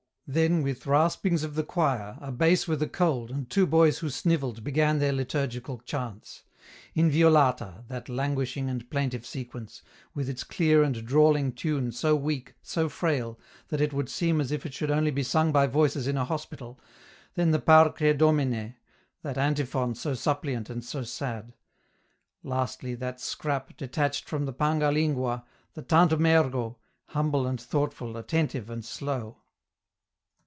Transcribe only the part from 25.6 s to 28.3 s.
the" Tantum ergo," humble and thoughtful,